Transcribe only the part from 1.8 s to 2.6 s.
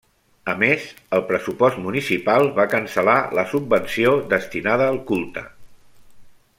municipal